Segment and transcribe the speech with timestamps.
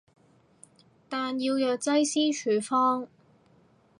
[1.07, 3.07] 但要藥劑師處方